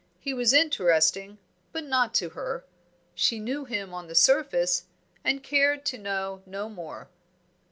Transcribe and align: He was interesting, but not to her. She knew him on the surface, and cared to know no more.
He 0.19 0.33
was 0.33 0.51
interesting, 0.51 1.37
but 1.71 1.83
not 1.83 2.11
to 2.15 2.29
her. 2.29 2.65
She 3.13 3.39
knew 3.39 3.65
him 3.65 3.93
on 3.93 4.07
the 4.07 4.15
surface, 4.15 4.85
and 5.23 5.43
cared 5.43 5.85
to 5.85 5.99
know 5.99 6.41
no 6.47 6.69
more. 6.69 7.07